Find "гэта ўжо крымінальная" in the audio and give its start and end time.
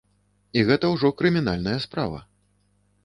0.69-1.77